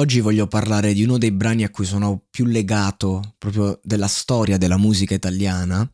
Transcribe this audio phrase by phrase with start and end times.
[0.00, 4.56] Oggi voglio parlare di uno dei brani a cui sono più legato proprio della storia
[4.56, 5.92] della musica italiana.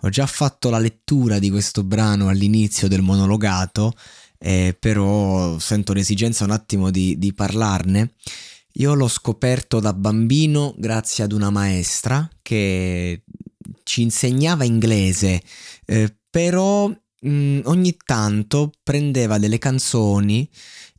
[0.00, 3.92] Ho già fatto la lettura di questo brano all'inizio del monologato,
[4.38, 8.14] eh, però sento l'esigenza un attimo di, di parlarne.
[8.72, 13.22] Io l'ho scoperto da bambino grazie ad una maestra che
[13.84, 15.40] ci insegnava inglese,
[15.84, 20.50] eh, però mh, mm, ogni tanto prendeva delle canzoni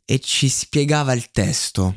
[0.06, 1.96] e ci spiegava il testo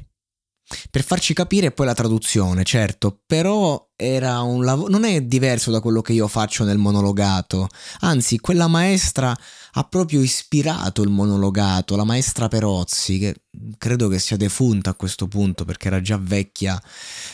[0.90, 5.80] per farci capire poi la traduzione, certo, però era un lavoro non è diverso da
[5.80, 7.70] quello che io faccio nel monologato.
[8.02, 9.36] Anzi, quella maestra
[9.76, 13.36] ha proprio ispirato il monologato, la maestra Perozzi, che
[13.78, 16.82] credo che sia defunta a questo punto perché era già vecchia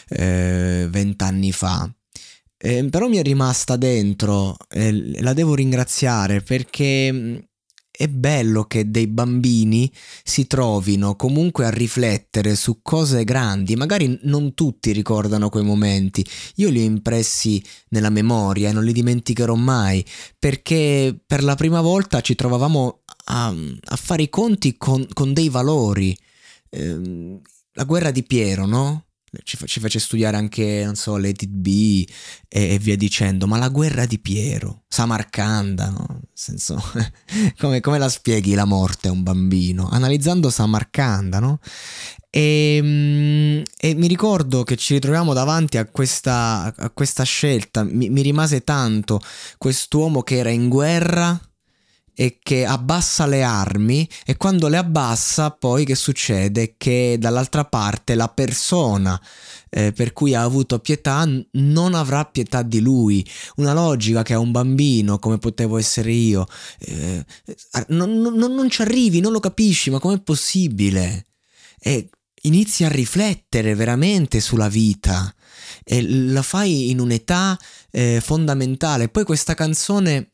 [0.09, 1.91] eh, vent'anni eh, fa.
[2.61, 7.48] Eh, però mi è rimasta dentro e la devo ringraziare perché
[7.99, 9.91] è bello che dei bambini
[10.23, 16.69] si trovino comunque a riflettere su cose grandi, magari non tutti ricordano quei momenti, io
[16.69, 20.05] li ho impressi nella memoria e non li dimenticherò mai,
[20.39, 25.49] perché per la prima volta ci trovavamo a, a fare i conti con, con dei
[25.49, 26.17] valori.
[26.69, 27.41] Eh,
[27.73, 29.07] la guerra di Piero, no?
[29.43, 32.05] Ci, ci fece studiare anche, non so, Let It Be
[32.47, 36.05] e, e, via dicendo, ma la guerra di Piero, Samarcanda, no?
[36.09, 36.81] Nel senso,
[37.59, 39.89] come, come, la spieghi la morte a un bambino?
[39.89, 41.59] Analizzando Samarcanda, no?
[42.29, 48.09] E, ehm, e, mi ricordo che ci ritroviamo davanti a questa, a questa scelta, mi,
[48.09, 49.19] mi rimase tanto
[49.57, 51.39] quest'uomo che era in guerra
[52.21, 56.75] e che abbassa le armi e quando le abbassa poi che succede?
[56.75, 59.17] Che dall'altra parte la persona
[59.69, 63.25] eh, per cui ha avuto pietà non avrà pietà di lui.
[63.55, 66.45] Una logica che a un bambino come potevo essere io
[66.79, 67.23] eh,
[67.87, 71.27] non, non, non ci arrivi, non lo capisci, ma com'è possibile?
[71.79, 72.09] E
[72.41, 75.33] inizi a riflettere veramente sulla vita
[75.85, 77.57] e la fai in un'età
[77.91, 79.07] eh, fondamentale.
[79.07, 80.33] Poi questa canzone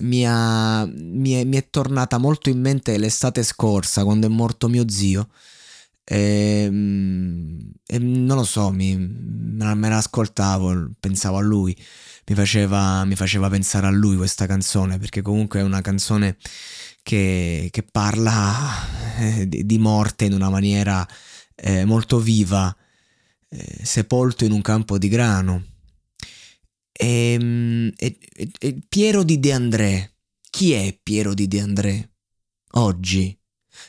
[0.00, 4.68] mi, ha, mi, è, mi, è, tornata molto in mente l'estate scorsa quando è morto
[4.68, 5.28] mio zio.
[6.04, 11.76] E, ehm, e non lo so, mi, me, la, ascoltavo, pensavo a lui,
[12.26, 16.36] mi faceva, mi faceva, pensare a lui questa canzone perché comunque è una canzone
[17.02, 18.54] che, che parla
[19.18, 21.06] eh, di, morte in una maniera
[21.54, 22.74] eh, molto viva,
[23.48, 25.64] eh, sepolto in un campo di grano.
[26.92, 30.16] Ehm, e, e, e Piero di De André.
[30.50, 32.10] Chi è Piero di De André?
[32.72, 33.36] Oggi.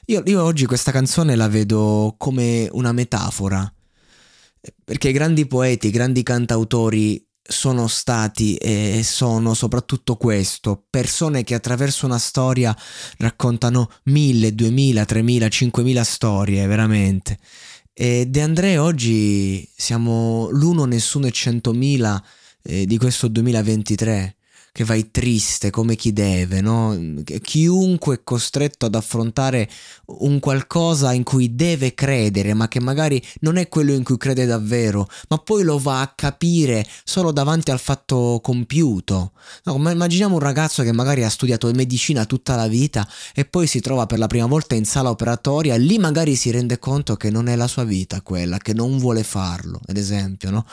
[0.08, 3.72] Io, io oggi questa canzone la vedo come una metafora.
[4.84, 11.54] Perché i grandi poeti, i grandi cantautori sono stati e sono soprattutto questo, persone che
[11.54, 12.76] attraverso una storia
[13.18, 17.38] raccontano mille, duemila, tremila, cinquemila storie, veramente.
[17.92, 22.24] E De André oggi siamo l'uno, nessuno e centomila
[22.64, 24.36] eh, di questo 2023
[24.74, 27.00] che vai triste come chi deve, no?
[27.44, 29.70] Chiunque è costretto ad affrontare
[30.06, 34.48] un qualcosa in cui deve credere, ma che magari non è quello in cui crede
[34.48, 39.34] davvero, ma poi lo va a capire solo davanti al fatto compiuto.
[39.66, 43.68] No, ma immaginiamo un ragazzo che magari ha studiato medicina tutta la vita e poi
[43.68, 47.30] si trova per la prima volta in sala operatoria lì magari si rende conto che
[47.30, 50.66] non è la sua vita quella, che non vuole farlo, ad esempio, no?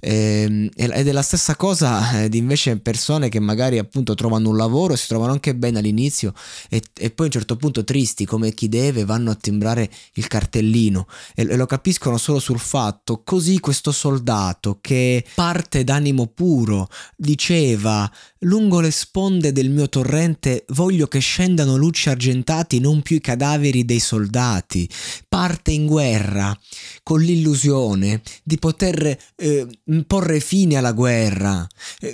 [0.00, 4.56] Ehm, ed è la stessa cosa eh, di invece persone che magari appunto trovano un
[4.56, 6.32] lavoro, si trovano anche bene all'inizio
[6.68, 10.26] e, e poi a un certo punto tristi come chi deve vanno a timbrare il
[10.26, 16.88] cartellino e, e lo capiscono solo sul fatto, così questo soldato che parte d'animo puro
[17.16, 18.10] diceva
[18.40, 23.84] lungo le sponde del mio torrente voglio che scendano luci argentati non più i cadaveri
[23.84, 24.88] dei soldati,
[25.28, 26.56] parte in guerra
[27.02, 29.66] con l'illusione di poter eh,
[30.06, 31.66] porre fine alla guerra.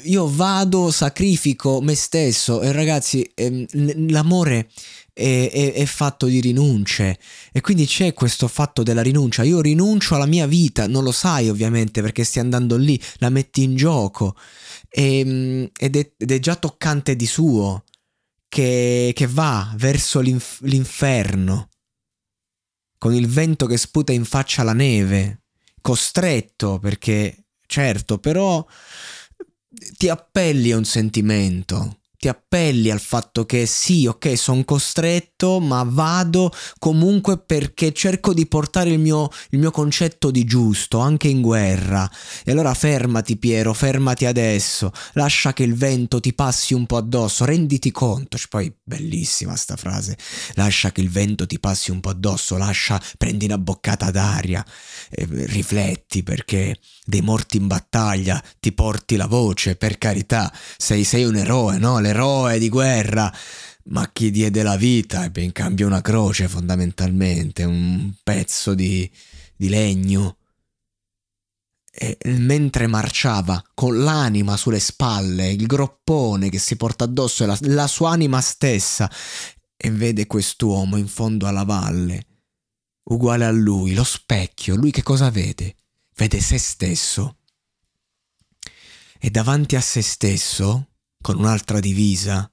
[0.04, 0.90] Io vado,
[1.20, 2.62] sacrifico me stesso.
[2.62, 3.67] E ragazzi, eh,
[4.08, 4.70] l'amore
[5.12, 7.19] è, è, è, fatto di rinunce.
[7.52, 9.43] E quindi c'è questo fatto della rinuncia.
[9.43, 13.62] Io rinuncio alla mia vita, non lo sai ovviamente perché stai andando lì, la metti
[13.62, 14.34] in gioco.
[14.88, 17.84] E, ehm, ed, è, ed, è, già toccante di suo
[18.49, 21.69] che, che va verso l'inf- l'inferno.
[22.96, 25.43] Con il vento che sputa in faccia la neve,
[25.81, 28.66] costretto perché certo, però
[29.96, 35.82] ti appelli a un sentimento ti appelli al fatto che sì, ok, sono costretto, ma
[35.88, 41.40] vado comunque perché cerco di portare il mio, il mio, concetto di giusto anche in
[41.40, 42.06] guerra.
[42.44, 47.46] E allora fermati, Piero, fermati adesso, lascia che il vento ti passi un po' addosso,
[47.46, 48.37] renditi conto.
[48.37, 50.19] Cioè, poi bellissima sta frase,
[50.56, 54.62] lascia che il vento ti passi un po' addosso, lascia, prendi una boccata d'aria,
[55.08, 61.25] eh, rifletti perché dei morti in battaglia ti porti la voce, per carità, sei, sei
[61.25, 61.99] un eroe, no?
[61.99, 63.32] Le l'eroe di guerra,
[63.84, 69.10] ma chi diede la vita ebbe in cambio una croce fondamentalmente, un pezzo di,
[69.56, 70.36] di legno.
[71.92, 77.86] E mentre marciava con l'anima sulle spalle, il groppone che si porta addosso la, la
[77.86, 79.10] sua anima stessa,
[79.76, 82.26] e vede quest'uomo in fondo alla valle,
[83.04, 85.76] uguale a lui, lo specchio, lui che cosa vede?
[86.14, 87.38] Vede se stesso.
[89.18, 90.89] E davanti a se stesso
[91.20, 92.50] con un'altra divisa,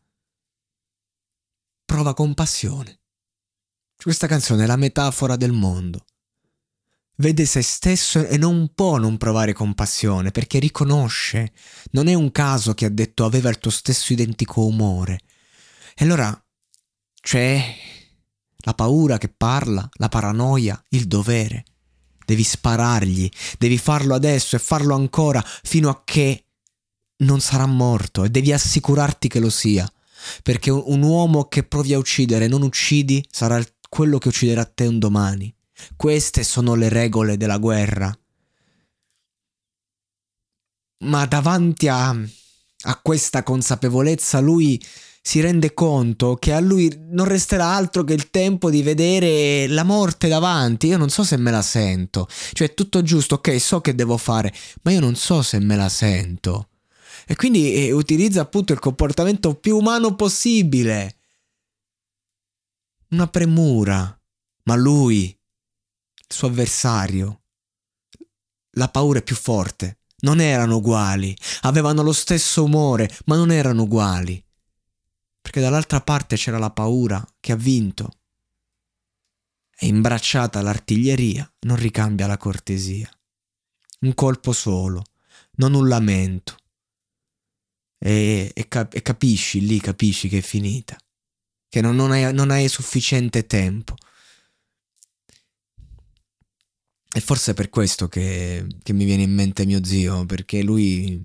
[1.86, 3.00] prova compassione.
[3.96, 6.06] Questa canzone è la metafora del mondo.
[7.20, 11.52] Vede se stesso e non può non provare compassione perché riconosce.
[11.92, 15.22] Non è un caso che ha detto aveva il tuo stesso identico umore.
[15.96, 16.40] E allora
[17.20, 17.76] c'è
[18.58, 21.66] la paura che parla, la paranoia, il dovere.
[22.24, 26.47] Devi sparargli, devi farlo adesso e farlo ancora fino a che
[27.18, 29.90] non sarà morto e devi assicurarti che lo sia.
[30.44, 35.00] Perché un uomo che provi a uccidere non uccidi sarà quello che ucciderà te un
[35.00, 35.54] domani.
[35.96, 38.18] Queste sono le regole della guerra.
[41.06, 44.84] Ma davanti a, a questa consapevolezza lui
[45.22, 49.84] si rende conto che a lui non resterà altro che il tempo di vedere la
[49.84, 50.88] morte davanti.
[50.88, 52.28] Io non so se me la sento.
[52.54, 54.54] Cioè, tutto giusto, ok, so che devo fare,
[54.84, 56.70] ma io non so se me la sento
[57.30, 61.18] e quindi eh, utilizza appunto il comportamento più umano possibile.
[63.10, 64.18] Una premura,
[64.64, 67.42] ma lui, il suo avversario,
[68.72, 70.00] la paura è più forte.
[70.20, 74.42] Non erano uguali, avevano lo stesso umore, ma non erano uguali.
[75.42, 78.20] Perché dall'altra parte c'era la paura che ha vinto.
[79.70, 83.10] È imbracciata l'artiglieria, non ricambia la cortesia.
[84.00, 85.04] Un colpo solo,
[85.58, 86.56] non un lamento
[87.98, 90.98] e, e, cap- e capisci lì, capisci che è finita,
[91.70, 93.96] che non, non, hai, non hai sufficiente tempo.
[97.14, 101.20] E forse è per questo che, che, mi viene in mente mio zio, perché lui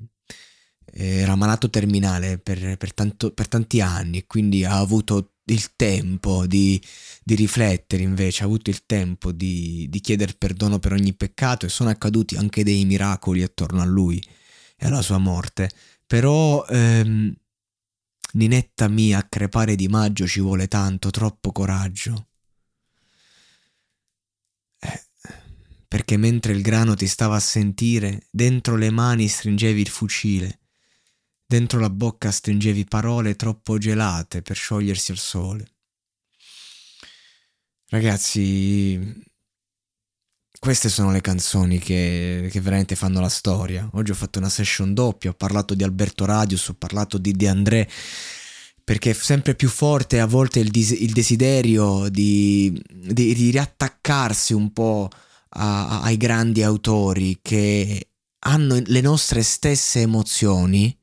[0.95, 6.47] era malato terminale per, per, tanto, per tanti anni e quindi ha avuto il tempo
[6.47, 6.81] di,
[7.25, 11.71] di, riflettere invece, ha avuto il tempo di, di chiedere perdono per ogni peccato e
[11.71, 14.23] sono accaduti anche dei miracoli attorno a lui
[14.77, 15.71] e alla sua morte.
[16.13, 17.35] Però ehm,
[18.33, 22.29] Ninetta mia, a crepare di maggio ci vuole tanto, troppo coraggio.
[24.79, 25.05] Eh,
[25.89, 30.61] perché mentre il grano ti stava a sentire, dentro le mani stringevi il fucile,
[31.47, 35.73] dentro la bocca stringevi parole troppo gelate per sciogliersi al sole.
[37.89, 39.32] Ragazzi,
[40.63, 43.91] queste sono le canzoni che, che, veramente fanno la storia.
[43.95, 47.49] Oggi ho fatto una session doppia, ho parlato di Alberto Radius, ho parlato di De
[47.49, 47.91] André,
[48.85, 54.53] perché è sempre più forte a volte il, dis- il desiderio di, di, di, riattaccarsi
[54.53, 55.09] un po'
[55.49, 58.11] a, a, ai grandi autori che
[58.45, 60.97] hanno le nostre stesse emozioni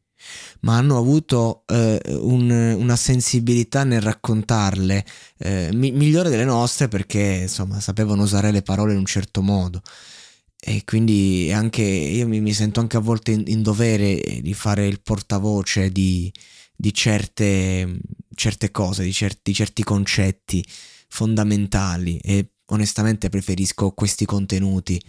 [0.62, 5.06] ma hanno avuto eh, un, una sensibilità nel raccontarle
[5.38, 9.82] eh, mi- migliore delle nostre perché insomma sapevano usare le parole in un certo modo.
[10.62, 14.88] E quindi anche io mi, mi sento anche a volte in, in, dovere di fare
[14.88, 16.32] il portavoce di,
[16.76, 18.00] di certe,
[18.36, 20.66] certe, cose, di certi, certi concetti
[21.08, 25.02] fondamentali e onestamente preferisco questi contenuti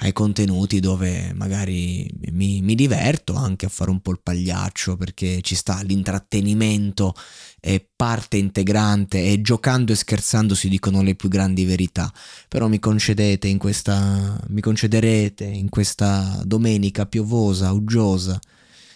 [0.00, 5.40] ai contenuti dove magari mi, mi, diverto anche a fare un po' il pagliaccio perché
[5.42, 7.14] ci sta l'intrattenimento
[7.58, 12.12] è parte integrante e giocando e scherzando si dicono le più grandi verità.
[12.46, 18.38] Però mi concedete in questa mi concederete in questa domenica piovosa uggiosa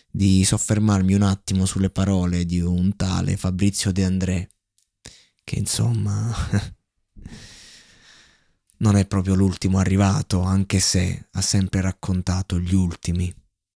[0.09, 4.51] di soffermarmi un attimo sulle parole di un tale Fabrizio De André
[5.43, 6.33] che insomma
[8.83, 13.33] non è proprio l'ultimo arrivato, anche se ha sempre raccontato gli ultimi.